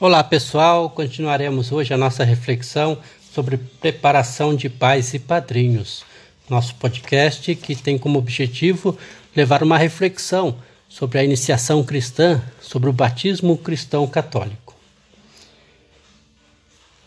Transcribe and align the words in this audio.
Olá 0.00 0.24
pessoal, 0.24 0.90
continuaremos 0.90 1.70
hoje 1.70 1.94
a 1.94 1.96
nossa 1.96 2.24
reflexão 2.24 2.98
sobre 3.32 3.56
preparação 3.56 4.52
de 4.52 4.68
pais 4.68 5.14
e 5.14 5.20
padrinhos. 5.20 6.04
Nosso 6.50 6.74
podcast 6.74 7.54
que 7.54 7.76
tem 7.76 7.96
como 7.96 8.18
objetivo 8.18 8.98
levar 9.36 9.62
uma 9.62 9.78
reflexão 9.78 10.56
sobre 10.88 11.20
a 11.20 11.22
iniciação 11.22 11.84
cristã, 11.84 12.42
sobre 12.60 12.90
o 12.90 12.92
batismo 12.92 13.56
cristão 13.56 14.04
católico. 14.04 14.74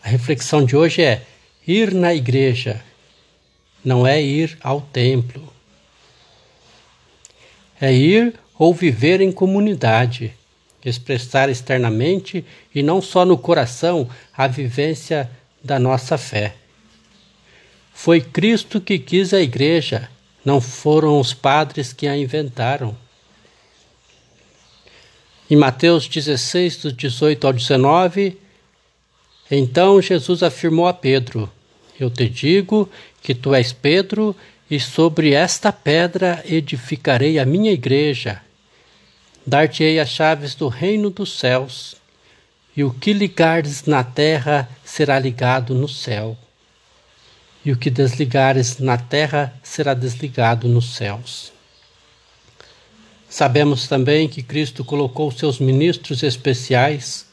A 0.02 0.08
reflexão 0.08 0.64
de 0.64 0.74
hoje 0.74 1.02
é 1.02 1.26
ir 1.66 1.92
na 1.92 2.14
igreja, 2.14 2.82
não 3.84 4.06
é 4.06 4.18
ir 4.18 4.56
ao 4.62 4.80
templo. 4.80 5.52
É 7.78 7.92
ir 7.92 8.40
ou 8.58 8.72
viver 8.72 9.20
em 9.20 9.30
comunidade 9.30 10.37
expressar 10.84 11.48
externamente 11.48 12.44
e 12.74 12.82
não 12.82 13.02
só 13.02 13.24
no 13.24 13.36
coração 13.36 14.08
a 14.36 14.46
vivência 14.46 15.30
da 15.62 15.78
nossa 15.78 16.16
fé. 16.16 16.54
Foi 17.92 18.20
Cristo 18.20 18.80
que 18.80 18.98
quis 18.98 19.34
a 19.34 19.40
igreja, 19.40 20.08
não 20.44 20.60
foram 20.60 21.18
os 21.18 21.34
padres 21.34 21.92
que 21.92 22.06
a 22.06 22.16
inventaram. 22.16 22.96
Em 25.50 25.56
Mateus 25.56 26.06
16, 26.06 26.76
do 26.76 26.92
18 26.92 27.46
ao 27.46 27.52
19, 27.52 28.38
então 29.50 30.00
Jesus 30.00 30.42
afirmou 30.42 30.86
a 30.86 30.92
Pedro: 30.92 31.50
Eu 31.98 32.10
te 32.10 32.28
digo 32.28 32.88
que 33.22 33.34
tu 33.34 33.54
és 33.54 33.72
Pedro, 33.72 34.36
e 34.70 34.78
sobre 34.78 35.32
esta 35.32 35.72
pedra 35.72 36.42
edificarei 36.46 37.38
a 37.38 37.46
minha 37.46 37.72
igreja 37.72 38.42
dar-te-ei 39.48 39.98
as 39.98 40.10
chaves 40.10 40.54
do 40.54 40.68
reino 40.68 41.08
dos 41.08 41.38
céus, 41.38 41.96
e 42.76 42.84
o 42.84 42.92
que 42.92 43.12
ligares 43.12 43.84
na 43.86 44.04
terra 44.04 44.68
será 44.84 45.18
ligado 45.18 45.74
no 45.74 45.88
céu, 45.88 46.36
e 47.64 47.72
o 47.72 47.76
que 47.76 47.88
desligares 47.90 48.78
na 48.78 48.98
terra 48.98 49.52
será 49.62 49.94
desligado 49.94 50.68
nos 50.68 50.94
céus. 50.94 51.50
Sabemos 53.28 53.88
também 53.88 54.28
que 54.28 54.42
Cristo 54.42 54.84
colocou 54.84 55.30
seus 55.30 55.58
ministros 55.58 56.22
especiais, 56.22 57.26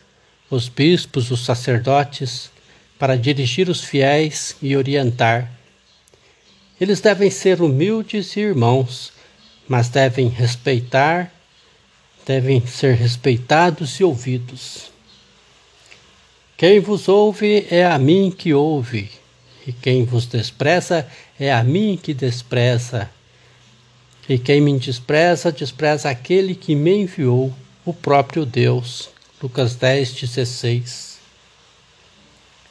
os 0.50 0.70
bispos, 0.70 1.32
os 1.32 1.44
sacerdotes, 1.44 2.50
para 2.98 3.18
dirigir 3.18 3.70
os 3.70 3.84
fiéis 3.84 4.56
e 4.62 4.76
orientar. 4.76 5.52
Eles 6.80 7.02
devem 7.02 7.30
ser 7.30 7.62
humildes 7.62 8.36
e 8.36 8.40
irmãos, 8.40 9.12
mas 9.68 9.90
devem 9.90 10.28
respeitar 10.28 11.35
devem 12.26 12.66
ser 12.66 12.96
respeitados 12.96 14.00
e 14.00 14.04
ouvidos. 14.04 14.92
Quem 16.58 16.80
vos 16.80 17.08
ouve 17.08 17.68
é 17.70 17.86
a 17.86 18.00
mim 18.00 18.34
que 18.36 18.54
ouve, 18.54 19.12
e 19.68 19.72
quem 19.72 20.06
vos 20.06 20.26
despreza 20.26 21.08
é 21.40 21.54
a 21.54 21.64
mim 21.64 22.00
que 22.02 22.14
despreza. 22.14 23.10
E 24.28 24.40
quem 24.40 24.60
me 24.60 24.78
despreza, 24.80 25.52
despreza 25.52 26.10
aquele 26.10 26.56
que 26.56 26.74
me 26.74 26.96
enviou, 26.96 27.54
o 27.86 27.94
próprio 27.94 28.46
Deus. 28.46 29.10
Lucas 29.42 29.76
10, 29.76 30.14
16. 30.14 31.20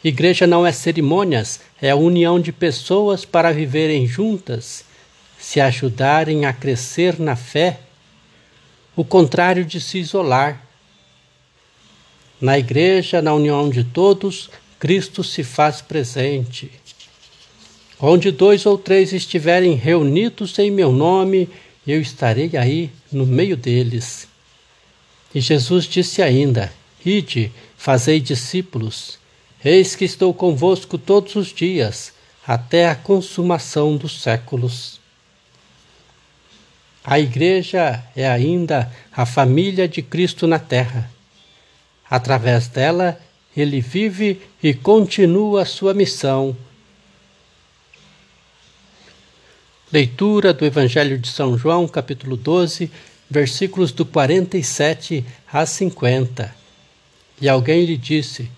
Igreja 0.02 0.46
não 0.46 0.66
é 0.66 0.72
cerimônias, 0.72 1.61
é 1.80 1.91
a 1.91 1.96
união 1.96 2.41
de 2.41 2.50
pessoas 2.50 3.24
para 3.24 3.52
viverem 3.52 4.06
juntas, 4.06 4.84
se 5.39 5.61
ajudarem 5.61 6.44
a 6.44 6.52
crescer 6.52 7.20
na 7.20 7.36
fé 7.36 7.80
o 8.97 9.05
contrário 9.05 9.64
de 9.64 9.81
se 9.81 9.98
isolar. 9.98 10.62
Na 12.41 12.59
igreja, 12.59 13.23
na 13.23 13.34
união 13.34 13.70
de 13.70 13.84
todos, 13.84 14.51
Cristo 14.78 15.25
se 15.25 15.42
faz 15.42 15.81
presente. 15.81 16.70
Onde 18.01 18.31
dois 18.31 18.67
ou 18.67 18.77
três 18.77 19.12
estiverem 19.12 19.74
reunidos 19.74 20.58
em 20.58 20.70
meu 20.70 20.92
nome, 20.92 21.48
eu 21.86 22.01
estarei 22.01 22.57
aí 22.57 22.91
no 23.11 23.24
meio 23.24 23.57
deles. 23.57 24.29
E 25.35 25.41
Jesus 25.41 25.85
disse 25.86 26.23
ainda: 26.23 26.73
Ide, 27.05 27.52
fazei 27.77 28.20
discípulos. 28.20 29.18
Eis 29.64 29.97
que 29.97 30.05
estou 30.05 30.35
convosco 30.35 30.98
todos 30.98 31.35
os 31.36 31.48
dias, 31.52 32.13
até 32.47 32.89
a 32.89 32.95
consumação 32.95 33.97
dos 33.97 34.20
séculos. 34.20 35.01
A 37.07 37.20
Igreja 37.20 38.03
é 38.17 38.27
ainda 38.27 38.91
a 39.13 39.27
família 39.27 39.87
de 39.87 40.01
Cristo 40.01 40.47
na 40.47 40.59
Terra. 40.59 41.11
Através 42.09 42.67
dela, 42.67 43.20
ele 43.55 43.79
vive 43.79 44.41
e 44.63 44.73
continua 44.73 45.67
sua 45.67 45.92
missão. 45.92 46.57
Leitura 49.92 50.55
do 50.55 50.65
Evangelho 50.65 51.19
de 51.19 51.29
São 51.29 51.59
João, 51.59 51.87
capítulo 51.87 52.39
12, 52.39 52.91
versículos 53.29 53.92
do 53.92 54.07
47 54.07 55.23
a 55.53 55.67
50. 55.67 56.57
E 57.39 57.48
alguém 57.51 57.85
lhe 57.85 57.98
disse: 57.98 58.51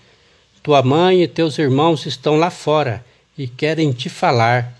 Tua 0.63 0.81
mãe 0.81 1.21
e 1.21 1.27
teus 1.27 1.59
irmãos 1.59 2.05
estão 2.05 2.37
lá 2.37 2.49
fora 2.49 3.05
e 3.37 3.45
querem 3.45 3.91
te 3.91 4.07
falar. 4.07 4.73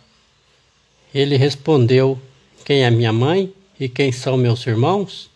Ele 1.13 1.35
respondeu: 1.35 2.17
Quem 2.63 2.85
é 2.85 2.89
minha 2.89 3.11
mãe 3.11 3.53
e 3.79 3.87
quem 3.87 4.11
são 4.11 4.37
meus 4.37 4.65
irmãos? 4.65 5.29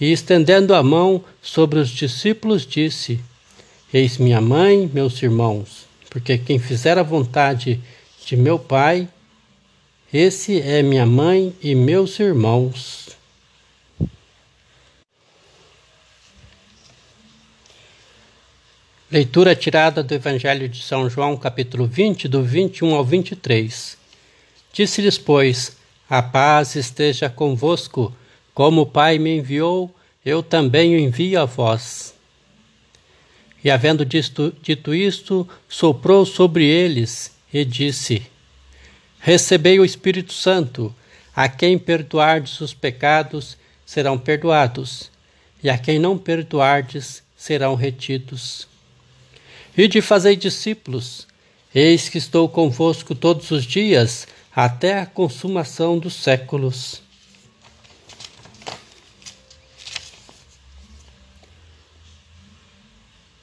E 0.00 0.12
estendendo 0.12 0.74
a 0.74 0.82
mão 0.82 1.24
sobre 1.42 1.78
os 1.78 1.90
discípulos, 1.90 2.64
disse: 2.66 3.20
Eis 3.92 4.16
minha 4.18 4.40
mãe, 4.40 4.88
meus 4.92 5.20
irmãos, 5.22 5.86
porque 6.08 6.38
quem 6.38 6.58
fizer 6.58 6.96
a 6.98 7.02
vontade 7.02 7.80
de 8.24 8.36
meu 8.36 8.58
Pai, 8.58 9.08
esse 10.12 10.60
é 10.60 10.82
minha 10.82 11.04
mãe 11.04 11.54
e 11.60 11.74
meus 11.74 12.18
irmãos. 12.20 13.08
Leitura 19.10 19.56
tirada 19.56 20.02
do 20.02 20.12
Evangelho 20.12 20.68
de 20.68 20.82
São 20.82 21.08
João, 21.08 21.34
capítulo 21.34 21.86
20, 21.86 22.28
do 22.28 22.42
21 22.42 22.94
ao 22.94 23.02
23. 23.02 23.96
Disse-lhes, 24.70 25.16
pois, 25.16 25.77
a 26.08 26.22
paz 26.22 26.74
esteja 26.74 27.28
convosco, 27.28 28.14
como 28.54 28.82
o 28.82 28.86
Pai 28.86 29.18
me 29.18 29.36
enviou, 29.36 29.94
eu 30.24 30.42
também 30.42 30.94
o 30.94 30.98
envio 30.98 31.40
a 31.40 31.44
vós. 31.44 32.14
E 33.62 33.70
havendo 33.70 34.04
dito, 34.04 34.54
dito 34.62 34.94
isto, 34.94 35.46
soprou 35.68 36.24
sobre 36.24 36.64
eles 36.64 37.32
e 37.52 37.64
disse: 37.64 38.22
Recebei 39.20 39.78
o 39.78 39.84
Espírito 39.84 40.32
Santo, 40.32 40.94
a 41.34 41.48
quem 41.48 41.78
perdoardes 41.78 42.60
os 42.60 42.72
pecados, 42.72 43.56
serão 43.84 44.18
perdoados, 44.18 45.10
e 45.62 45.68
a 45.68 45.76
quem 45.76 45.98
não 45.98 46.16
perdoardes, 46.16 47.22
serão 47.36 47.74
retidos. 47.74 48.66
E 49.76 49.86
de 49.86 50.00
fazei 50.00 50.36
discípulos, 50.36 51.26
eis 51.74 52.08
que 52.08 52.18
estou 52.18 52.48
convosco 52.48 53.14
todos 53.14 53.50
os 53.50 53.64
dias, 53.64 54.26
até 54.54 54.98
a 54.98 55.06
consumação 55.06 55.98
dos 55.98 56.14
séculos. 56.14 57.02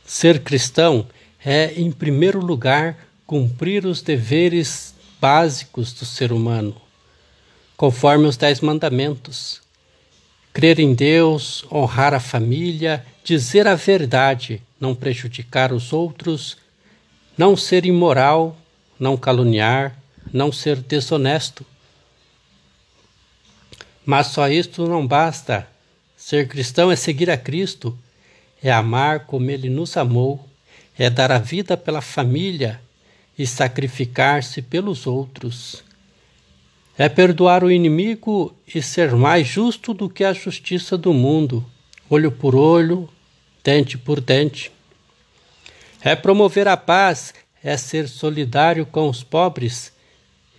Ser 0.06 0.44
cristão 0.44 1.08
é, 1.44 1.74
em 1.80 1.92
primeiro 1.92 2.40
lugar, 2.40 2.98
cumprir 3.26 3.86
os 3.86 4.02
deveres 4.02 4.96
básicos 5.20 5.94
do 5.94 6.06
ser 6.06 6.32
humano, 6.32 6.80
conforme 7.76 8.26
os 8.26 8.38
Dez 8.38 8.62
Mandamentos. 8.62 9.62
Crer 10.54 10.80
em 10.80 10.94
Deus, 10.94 11.66
honrar 11.72 12.14
a 12.14 12.20
família, 12.20 13.06
dizer 13.24 13.68
a 13.68 13.76
verdade, 13.76 14.62
não 14.80 14.96
prejudicar 14.96 15.74
os 15.74 15.92
outros, 15.92 16.58
não 17.38 17.58
ser 17.58 17.86
imoral, 17.86 18.58
não 19.00 19.18
caluniar, 19.18 19.98
não 20.32 20.52
ser 20.52 20.78
desonesto. 20.78 21.66
Mas 24.06 24.28
só 24.28 24.48
isto 24.48 24.88
não 24.88 25.06
basta. 25.06 25.68
Ser 26.16 26.48
cristão 26.48 26.92
é 26.92 26.96
seguir 26.96 27.30
a 27.30 27.38
Cristo, 27.38 27.98
é 28.62 28.72
amar 28.72 29.26
como 29.26 29.50
Ele 29.50 29.70
nos 29.70 29.98
amou, 29.98 30.48
é 30.98 31.10
dar 31.10 31.32
a 31.32 31.38
vida 31.40 31.76
pela 31.76 32.02
família 32.02 32.82
e 33.38 33.46
sacrificar-se 33.46 34.62
pelos 34.62 35.06
outros. 35.06 35.84
É 36.98 37.10
perdoar 37.10 37.64
o 37.64 37.72
inimigo 37.72 38.56
e 38.74 38.82
ser 38.82 39.12
mais 39.14 39.46
justo 39.46 39.94
do 39.94 40.10
que 40.10 40.24
a 40.24 40.32
justiça 40.32 40.98
do 40.98 41.14
mundo, 41.14 41.66
olho 42.10 42.32
por 42.32 42.56
olho, 42.56 43.10
dente 43.64 43.98
por 43.98 44.22
dente. 44.22 44.72
É 46.00 46.16
promover 46.16 46.68
a 46.68 46.78
paz, 46.78 47.34
é 47.62 47.76
ser 47.76 48.08
solidário 48.08 48.86
com 48.86 49.10
os 49.10 49.24
pobres 49.24 49.92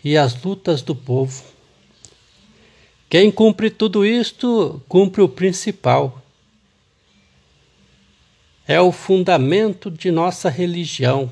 e 0.07 0.17
as 0.17 0.41
lutas 0.41 0.83
do 0.83 0.95
povo. 0.95 1.43
Quem 3.11 3.29
cumpre 3.29 3.69
tudo 3.69 4.07
isto, 4.07 4.81
cumpre 4.89 5.21
o 5.21 5.29
principal. 5.29 6.23
é 8.69 8.81
o 8.81 8.93
fundamento 8.93 9.91
de 9.91 10.13
nossa 10.13 10.49
religião, 10.49 11.29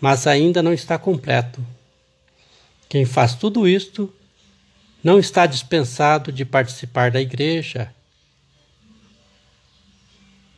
mas 0.00 0.28
ainda 0.28 0.62
não 0.62 0.72
está 0.72 0.96
completo. 0.96 1.64
Quem 2.88 3.04
faz 3.04 3.34
tudo 3.34 3.66
isto 3.66 4.14
não 5.02 5.18
está 5.18 5.44
dispensado 5.44 6.30
de 6.30 6.44
participar 6.44 7.10
da 7.10 7.20
igreja, 7.20 7.92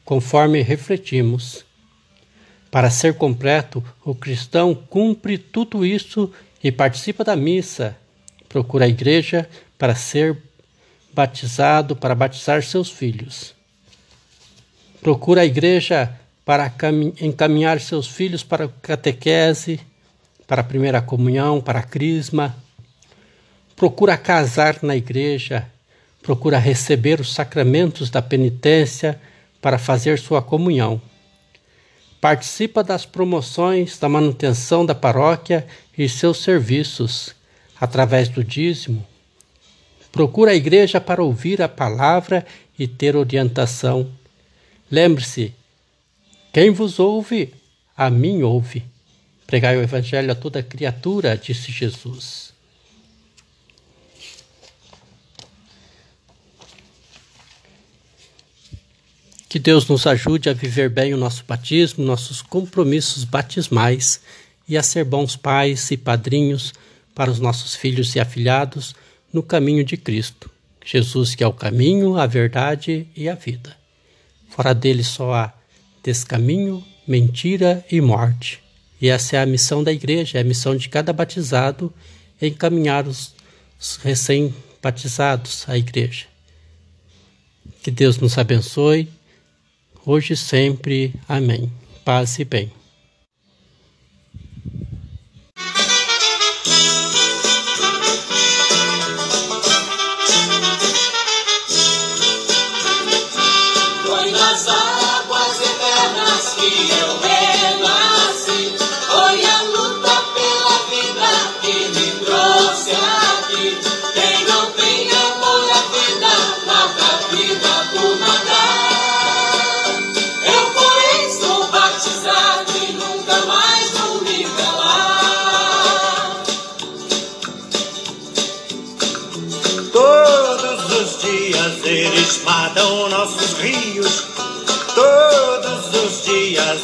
conforme 0.05 0.61
refletimos. 0.61 1.65
Para 2.71 2.91
ser 2.91 3.15
completo, 3.15 3.83
o 4.05 4.15
cristão 4.15 4.75
cumpre 4.75 5.39
tudo 5.39 5.87
isso 5.87 6.31
e 6.65 6.73
participa 6.73 7.23
da 7.23 7.37
missa, 7.37 7.95
procura 8.49 8.87
a 8.87 8.89
igreja 8.89 9.47
para 9.77 9.95
ser 9.95 10.35
batizado, 11.13 11.95
para 11.95 12.15
batizar 12.15 12.63
seus 12.63 12.91
filhos. 12.91 13.55
Procura 15.03 15.43
a 15.43 15.45
igreja 15.45 16.19
para 16.43 16.73
encaminhar 17.21 17.79
seus 17.81 18.09
filhos 18.09 18.43
para 18.43 18.65
a 18.65 18.69
catequese, 18.81 19.79
para 20.47 20.63
a 20.63 20.65
primeira 20.65 21.03
comunhão, 21.03 21.61
para 21.61 21.81
a 21.81 21.83
crisma. 21.83 22.57
Procura 23.77 24.17
casar 24.17 24.79
na 24.83 24.97
igreja, 24.97 25.69
procura 26.23 26.59
receber 26.59 27.21
os 27.21 27.35
sacramentos 27.35 28.09
da 28.09 28.23
penitência 28.23 29.21
para 29.61 29.77
fazer 29.77 30.19
sua 30.19 30.41
comunhão. 30.41 31.01
Participa 32.25 32.83
das 32.83 33.05
promoções 33.05 33.99
da 33.99 34.09
manutenção 34.09 34.87
da 34.87 34.95
paróquia 34.95 35.67
e 35.99 36.09
seus 36.09 36.39
serviços, 36.39 37.35
através 37.79 38.31
do 38.31 38.43
dízimo. 38.43 39.07
Procura 40.11 40.53
a 40.53 40.55
igreja 40.55 40.99
para 40.99 41.23
ouvir 41.23 41.61
a 41.61 41.69
palavra 41.69 42.47
e 42.79 42.89
ter 42.89 43.15
orientação. 43.15 44.11
Lembre-se: 44.91 45.53
quem 46.51 46.71
vos 46.71 46.99
ouve, 46.99 47.53
a 47.95 48.09
mim 48.09 48.43
ouve. 48.43 48.83
Pregai 49.47 49.77
o 49.77 49.83
Evangelho 49.83 50.33
a 50.33 50.35
toda 50.35 50.63
criatura, 50.63 51.37
disse 51.37 51.71
Jesus. 51.71 52.54
Que 59.55 59.61
Deus 59.61 59.87
nos 59.87 60.05
ajude 60.05 60.51
a 60.51 60.53
viver 60.53 60.91
bem 60.91 61.15
o 61.15 61.17
nosso 61.17 61.45
batismo, 61.47 62.05
nossos 62.05 62.43
compromissos 62.43 63.23
batismais 63.23 64.21
e 64.69 64.77
a 64.77 64.83
ser 64.83 65.05
bons 65.05 65.37
pais 65.37 65.93
e 65.93 65.97
padrinhos 65.97 66.75
para 67.15 67.31
os 67.31 67.39
nossos 67.39 67.77
filhos 67.77 68.17
e 68.17 68.19
afilhados 68.19 68.97
no 69.33 69.45
caminho 69.45 69.85
de 69.85 69.97
Cristo. 69.97 70.51
Jesus, 70.85 71.37
que 71.37 71.45
é 71.45 71.47
o 71.47 71.53
caminho, 71.53 72.17
a 72.17 72.27
verdade 72.27 73.07
e 73.15 73.29
a 73.29 73.37
vida. 73.37 73.77
Fora 74.49 74.75
dele 74.75 75.05
só 75.05 75.33
há 75.33 75.53
descaminho, 76.03 76.85
mentira 77.07 77.87
e 77.89 78.01
morte. 78.01 78.61
E 79.01 79.09
essa 79.09 79.37
é 79.37 79.41
a 79.41 79.47
missão 79.47 79.85
da 79.85 79.93
igreja, 79.93 80.39
é 80.39 80.41
a 80.41 80.45
missão 80.45 80.77
de 80.77 80.89
cada 80.89 81.13
batizado 81.13 81.95
encaminhar 82.43 83.07
os 83.07 83.33
recém-batizados 84.03 85.65
à 85.69 85.79
igreja. 85.79 86.27
Que 87.85 87.93
Deus 87.93 88.19
nos 88.19 88.37
abençoe 88.37 89.09
hoje 90.05 90.35
e 90.35 90.37
sempre. 90.37 91.15
Amém. 91.29 91.71
Paz 92.05 92.39
e 92.39 92.45
bem. 92.45 92.84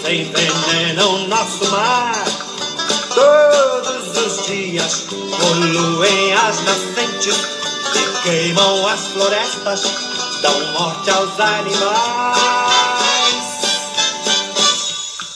Dias 0.01 0.09
envenenam 0.09 1.29
nosso 1.29 1.71
mar. 1.71 2.25
Todos 3.15 4.17
os 4.17 4.47
dias 4.47 5.07
poluem 5.11 6.33
as 6.33 6.63
nascentes 6.65 7.37
e 7.95 8.23
queimam 8.23 8.87
as 8.87 9.01
florestas, 9.09 9.83
dão 10.43 10.73
morte 10.73 11.11
aos 11.11 11.39
animais. 11.41 12.41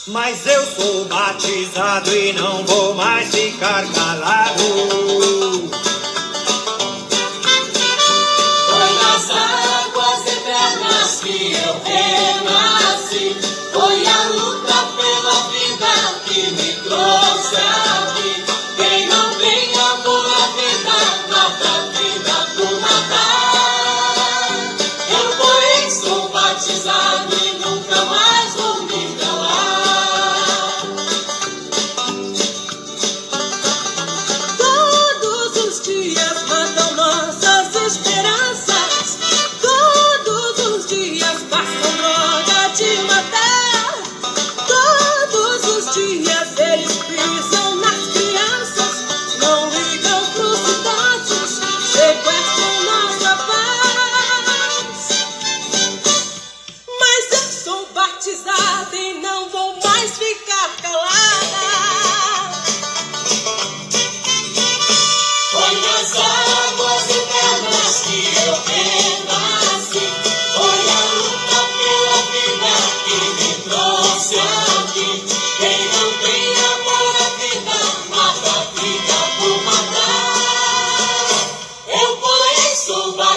Mas 0.07 0.45
eu 0.47 0.65
sou 0.75 1.05
batizado 1.05 2.15
e 2.15 2.33
não 2.33 2.65
vou 2.65 2.93
mais 2.95 3.29
ficar 3.33 3.85
calado. 3.91 4.34